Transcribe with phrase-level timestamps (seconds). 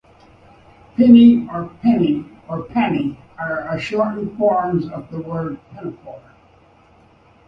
[0.95, 6.23] "Pinnie" or "pinny" or "penny" are a shortened forms of the word pinafore.